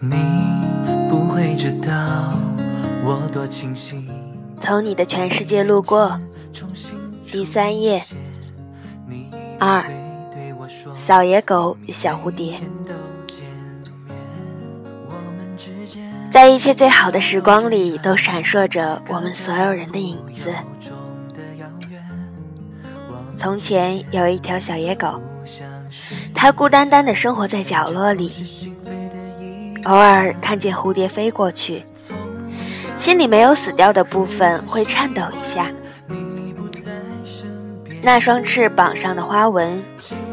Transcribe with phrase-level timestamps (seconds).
[0.00, 0.16] 你
[1.10, 2.32] 不会知道
[3.04, 4.08] 我多清醒。
[4.60, 6.20] 从你的全世界路过，
[7.30, 8.02] 第三页。
[9.58, 9.84] 二。
[10.94, 12.54] 小野狗与小蝴蝶。
[16.30, 20.52] 在一切最好的时光里，都闪烁着我们所有人的影子。
[23.36, 25.22] 从前有一条小野狗，
[26.34, 28.30] 它孤单单的生活在角落里。
[29.84, 31.84] 偶尔看见蝴蝶飞过去。
[32.96, 35.70] 心里没有死掉的部分会颤抖一下，
[38.02, 39.82] 那双翅膀上的花纹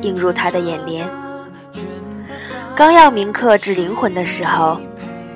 [0.00, 1.06] 映入他的眼帘。
[2.74, 4.80] 刚要铭刻至灵魂的时候，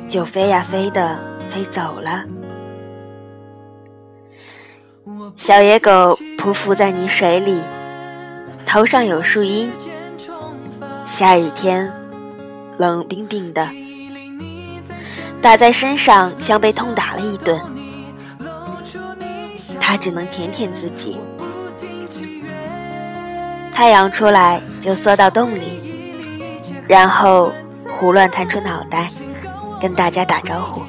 [0.08, 2.24] 就飞呀飞的飞走了。
[5.36, 7.62] 小野狗匍匐在泥水里，
[8.64, 9.70] 头上有树荫。
[11.04, 11.92] 下雨天，
[12.78, 13.68] 冷冰冰的。
[15.40, 17.58] 打在身上像被痛打了一顿，
[19.80, 21.18] 他只能舔舔自己。
[23.72, 25.80] 太阳出来就缩到洞里，
[26.86, 27.52] 然后
[27.88, 29.08] 胡乱探出脑袋，
[29.80, 30.82] 跟大家打招呼。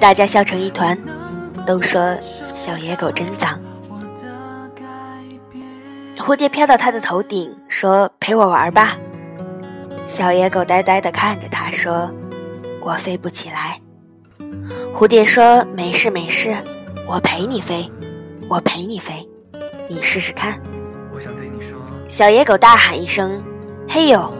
[0.00, 0.98] 大家笑成一团，
[1.66, 2.16] 都说
[2.54, 3.60] 小野狗真脏。
[6.18, 8.96] 蝴蝶飘到他的头顶，说：“陪我玩吧。”
[10.10, 12.12] 小野狗呆呆地看着它，说
[12.82, 13.80] ：“我飞不起来。”
[14.92, 16.52] 蝴蝶说：“没事没事，
[17.06, 17.88] 我陪你飞，
[18.48, 19.24] 我陪你飞，
[19.88, 20.60] 你试试看。”
[22.10, 23.40] 小野狗大喊一声
[23.88, 24.34] ：“嘿呦！”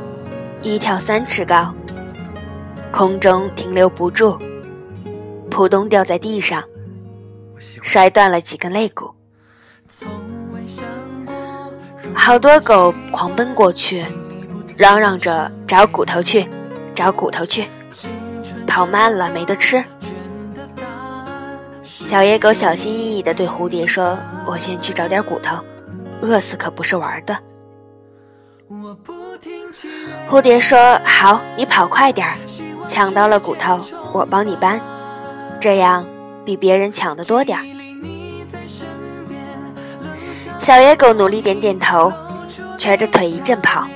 [0.60, 1.72] 一跳三尺高，
[2.90, 4.36] 空中停留不住，
[5.52, 6.64] 扑通掉在地上，
[7.60, 9.08] 摔断了几根肋骨。
[12.12, 14.04] 好多狗狂奔过去。
[14.80, 16.48] 嚷嚷着找骨头去，
[16.94, 17.68] 找骨头去，
[18.66, 19.84] 跑慢了没得吃。
[21.84, 25.58] 小野狗小心翼翼地对蝴蝶说：“我先去找点骨头，
[26.22, 27.36] 饿死可不是玩的。”
[30.30, 32.38] 蝴蝶说：“好，你跑快点儿，
[32.88, 33.78] 抢到了骨头
[34.14, 34.80] 我帮你搬，
[35.60, 36.06] 这样
[36.42, 37.64] 比别人抢的多点儿。”
[40.58, 42.10] 小野狗努力点点头，
[42.78, 43.86] 瘸着腿一阵跑。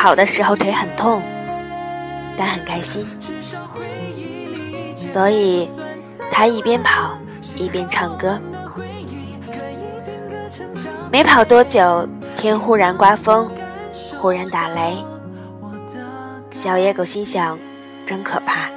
[0.00, 1.20] 跑的时候腿很痛，
[2.34, 3.06] 但很开心，
[4.96, 5.68] 所以
[6.32, 7.18] 他一边跑
[7.54, 8.40] 一边唱歌。
[11.12, 13.50] 没跑多久，天忽然刮风，
[14.18, 14.96] 忽然打雷。
[16.50, 17.58] 小野狗心想：
[18.06, 18.70] 真可怕，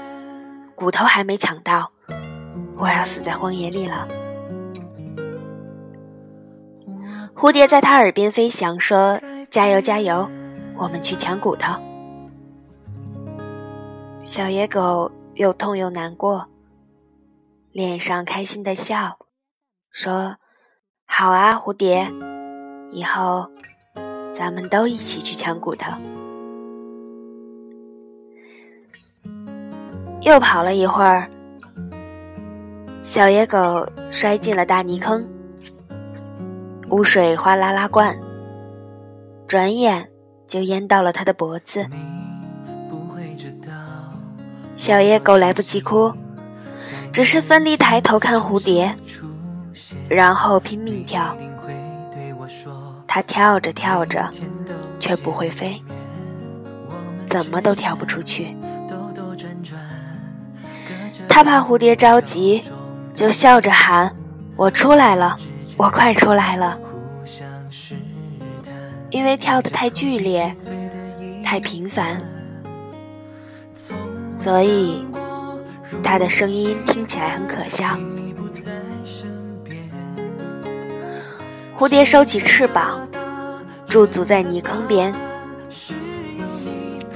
[0.76, 1.90] 骨头还没抢到，
[2.76, 4.06] 我要死在荒野里了。
[7.34, 9.18] 蝴蝶在他耳边飞翔，说
[9.50, 10.30] ：“加油，加油！”
[10.78, 11.74] 我们去抢骨头。
[14.26, 16.48] 小野狗又痛又难过，
[17.72, 19.18] 脸上开心的笑，
[19.92, 20.38] 说
[21.06, 22.08] ：“好啊，蝴蝶，
[22.92, 23.50] 以后
[24.32, 25.92] 咱们都一起去抢骨头。”
[30.22, 31.30] 又跑了一会儿，
[33.02, 35.28] 小野狗摔进了大泥坑，
[36.92, 38.18] 污水哗啦啦灌，
[39.46, 40.13] 转眼。
[40.54, 41.84] 就淹到了他的脖子，
[44.76, 46.14] 小野狗来不及哭，
[47.12, 48.96] 只是奋力抬头看蝴蝶，
[50.08, 51.36] 然后拼命跳。
[53.08, 54.30] 它跳着跳着，
[55.00, 55.84] 却不会飞，
[57.26, 58.56] 怎么都跳不出去。
[61.28, 62.64] 它怕蝴蝶着急，
[63.12, 64.16] 就笑着喊
[64.56, 65.36] ：“我出来了，
[65.78, 66.78] 我快出来了。”
[69.14, 70.54] 因为跳得太剧烈、
[71.46, 72.20] 太频繁，
[74.32, 75.06] 所以
[76.04, 77.96] 他的声音听起来很可笑。
[81.78, 83.08] 蝴蝶收起翅膀，
[83.86, 85.14] 驻足在泥坑边，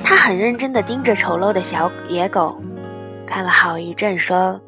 [0.04, 2.62] 他很认真地盯着丑陋的小野狗，
[3.26, 4.62] 看了好一阵，说：“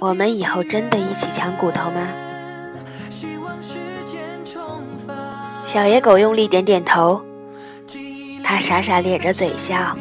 [0.00, 2.06] 我们以后真的一起抢骨头吗？”
[5.72, 7.22] 小野狗用力点点头，
[8.42, 9.96] 它傻傻咧着嘴笑，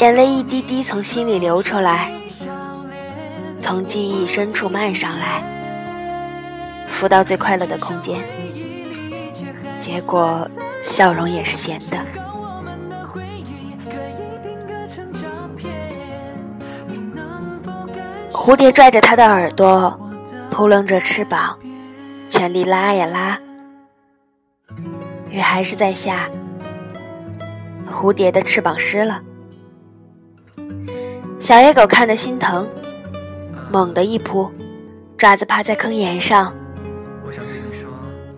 [0.00, 2.12] 眼泪一滴滴从心里流出来，
[3.58, 5.42] 从记忆深处漫上来，
[6.90, 8.20] 浮到最快乐的空间，
[9.80, 10.46] 结果
[10.82, 11.96] 笑容也是咸的。
[18.30, 19.98] 蝴蝶拽着它的耳朵，
[20.50, 21.58] 扑棱着翅膀，
[22.28, 23.38] 全力拉呀拉。
[25.32, 26.28] 雨还是在下，
[27.90, 29.22] 蝴蝶的翅膀湿了。
[31.38, 32.68] 小野狗看得心疼，
[33.70, 34.50] 猛地一扑，
[35.16, 36.54] 爪子趴在坑沿上。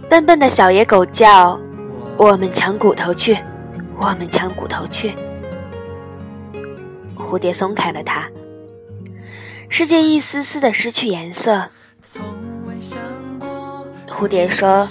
[0.08, 1.58] 笨笨的小野狗叫
[2.16, 3.36] ：“我们抢骨头去，
[3.98, 5.12] 我们抢骨头去。”
[7.18, 8.28] 蝴蝶松开了它，
[9.68, 11.68] 世界一丝丝的失去颜色。
[14.08, 14.88] 蝴蝶说：“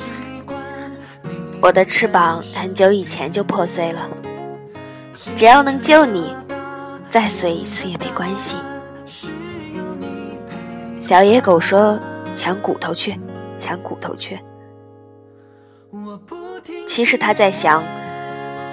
[1.63, 4.01] 我的翅膀很久以前就破碎了，
[5.37, 6.35] 只要能救你，
[7.09, 8.57] 再碎一次也没关系。”
[10.99, 11.97] 小野狗说
[12.35, 13.17] ：“抢骨头去，
[13.57, 14.37] 抢骨头去。”
[16.85, 17.81] 其实他在想，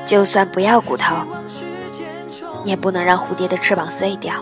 [0.05, 1.15] 就算不要骨头，
[2.65, 4.35] 也不能让蝴蝶的翅膀碎掉。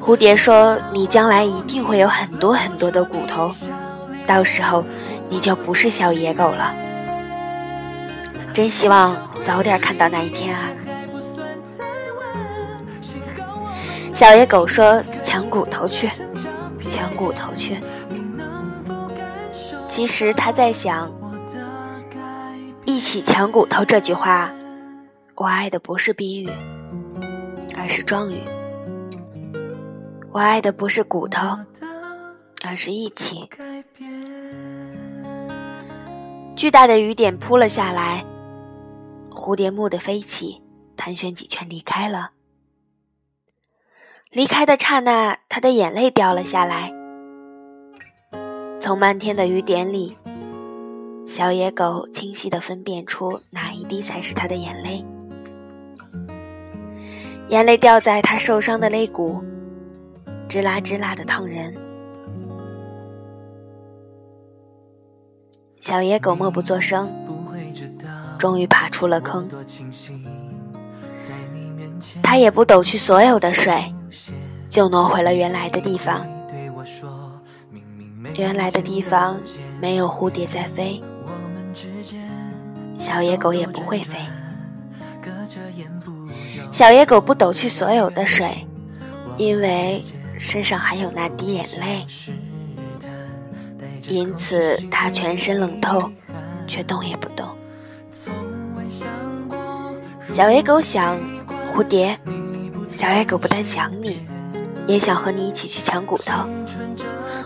[0.00, 3.52] 蝴蝶说：“你将来一定会有很多很多的骨头，
[4.30, 4.84] 到时候
[5.28, 6.72] 你就不是小野狗了。”
[8.54, 10.68] 真希望早点看到那一天啊！
[14.14, 16.08] 小野狗说：“抢骨头去，
[16.88, 17.76] 抢骨头去。”
[19.88, 21.10] 其实他在想
[22.86, 24.52] ，“一起抢骨头”这句话，
[25.34, 26.48] 我爱的不是比喻，
[27.76, 28.40] 而是状语。
[30.30, 31.58] 我爱的不是骨头，
[32.62, 33.48] 而是一起。
[36.56, 38.24] 巨大的雨点扑了下来，
[39.30, 40.62] 蝴蝶蓦地飞起，
[40.96, 42.32] 盘旋几圈离开了。
[44.30, 46.92] 离开的刹那，他的眼泪掉了下来。
[48.78, 50.16] 从漫天的雨点里，
[51.26, 55.04] 小野狗清晰地分辨出哪一滴才是他的眼泪。
[57.48, 59.42] 眼泪掉在他受伤的肋骨。
[60.48, 61.74] 吱啦吱啦的烫人，
[65.80, 67.10] 小野狗默不作声，
[68.38, 69.48] 终于爬出了坑。
[72.22, 73.94] 它也不抖去所有的水，
[74.68, 76.26] 就挪回了原来的地方。
[78.36, 79.40] 原来的地方
[79.80, 81.02] 没有蝴蝶在飞，
[82.98, 84.18] 小野狗也不会飞。
[86.70, 88.66] 小野狗不抖去所有的水，
[89.38, 90.04] 因为。
[90.42, 92.06] 身上还有那滴眼泪，
[94.10, 96.10] 因此他全身冷透，
[96.66, 97.46] 却动也不动。
[100.26, 101.16] 小野狗想，
[101.72, 102.18] 蝴蝶，
[102.88, 104.26] 小野狗不但想你，
[104.88, 106.44] 也想和你一起去抢骨头，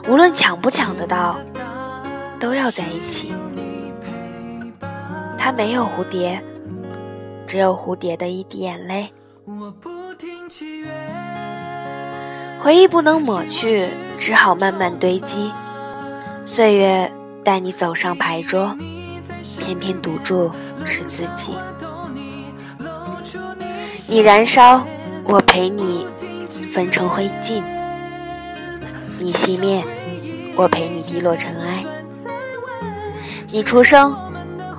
[0.09, 1.39] 无论抢不抢得到，
[2.41, 3.35] 都要在一起。
[5.37, 6.43] 他没有蝴蝶，
[7.47, 9.13] 只有蝴蝶的一滴眼泪。
[12.59, 15.53] 回忆不能抹去，只好慢慢堆积。
[16.47, 17.11] 岁月
[17.43, 18.77] 带你走上牌桌，
[19.59, 20.53] 偏偏赌注
[20.85, 21.53] 是自己。
[24.07, 24.85] 你燃烧，
[25.25, 26.07] 我陪你
[26.73, 27.63] 焚成灰烬；
[29.19, 29.83] 你熄灭，
[30.55, 31.85] 我陪你滴落尘埃。
[33.49, 34.15] 你出生，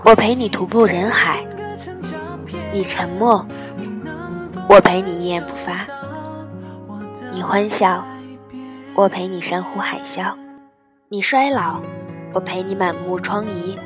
[0.04, 1.39] 我陪你徒步人海；
[2.72, 3.44] 你沉默，
[4.70, 5.86] 我陪你一言不发。
[7.34, 8.06] 你欢笑，
[8.94, 10.32] 我陪你山呼海啸；
[11.08, 11.80] 你衰老，
[12.34, 13.78] 我陪你满目疮痍；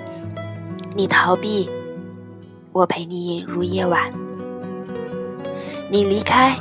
[0.95, 1.69] 你逃避，
[2.71, 4.09] 我陪你隐入夜晚；
[5.91, 6.57] 你离开，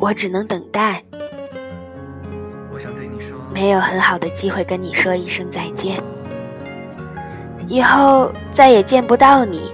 [0.00, 1.04] 我只能等待。
[3.54, 6.02] 没有很好的机会跟你说一声再见，
[7.68, 9.70] 以后再也见不到你，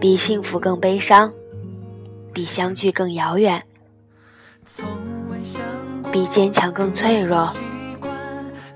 [0.00, 1.30] 比幸福更悲伤，
[2.32, 3.62] 比相聚更遥远。
[6.10, 7.46] 比坚强更脆弱，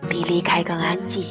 [0.08, 1.24] 比离开更安静。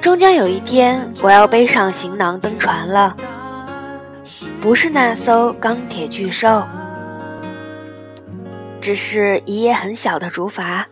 [0.00, 3.16] 终将有一天，我要背上行囊登船了，
[4.60, 6.64] 不是那艘钢铁巨兽，
[8.80, 10.84] 只是一叶很小的竹筏。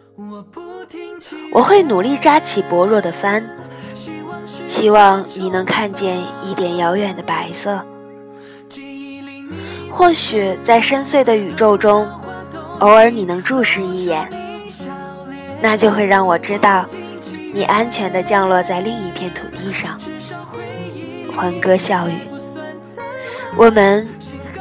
[1.52, 3.45] 我会努力扎起薄弱的帆，
[4.64, 7.85] 期望你能看见一点遥远的白色。
[9.90, 12.09] 或许在深邃的宇宙中，
[12.78, 14.30] 偶尔你能注视一眼，
[15.62, 16.87] 那就会让我知道，
[17.52, 19.99] 你安全的降落在另一片土地上，
[21.37, 22.12] 欢歌笑语。
[23.57, 24.09] 我们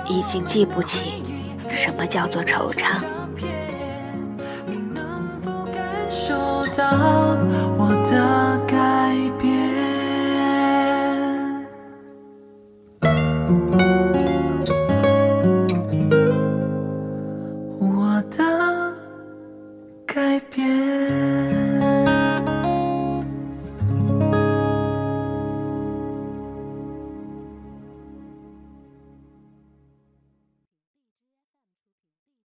[0.08, 1.24] 已经记不起
[1.70, 3.00] 什么叫做惆怅。
[3.02, 3.08] 的。